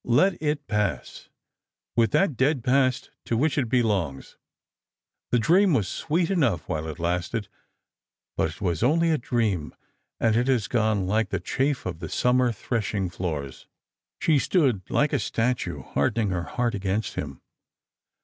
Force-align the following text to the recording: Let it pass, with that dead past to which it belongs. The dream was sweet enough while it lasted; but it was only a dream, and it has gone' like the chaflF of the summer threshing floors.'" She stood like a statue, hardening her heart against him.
Let 0.03 0.41
it 0.41 0.65
pass, 0.65 1.29
with 1.95 2.09
that 2.09 2.35
dead 2.35 2.63
past 2.63 3.11
to 3.25 3.37
which 3.37 3.55
it 3.59 3.69
belongs. 3.69 4.35
The 5.29 5.37
dream 5.37 5.75
was 5.75 5.87
sweet 5.87 6.31
enough 6.31 6.67
while 6.67 6.87
it 6.87 6.97
lasted; 6.97 7.47
but 8.35 8.49
it 8.49 8.61
was 8.61 8.81
only 8.81 9.11
a 9.11 9.19
dream, 9.19 9.75
and 10.19 10.35
it 10.35 10.47
has 10.47 10.67
gone' 10.67 11.05
like 11.05 11.29
the 11.29 11.39
chaflF 11.39 11.85
of 11.85 11.99
the 11.99 12.09
summer 12.09 12.51
threshing 12.51 13.11
floors.'" 13.11 13.67
She 14.23 14.39
stood 14.39 14.81
like 14.89 15.13
a 15.13 15.19
statue, 15.19 15.83
hardening 15.83 16.31
her 16.31 16.45
heart 16.45 16.73
against 16.73 17.13
him. 17.13 17.39